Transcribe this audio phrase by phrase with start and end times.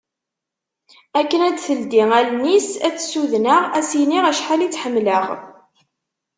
[1.19, 5.25] Akken ad d-teldi allen-is ad tt-ssudneɣ ad s-iniɣ acḥal i tt-ḥemmleɣ.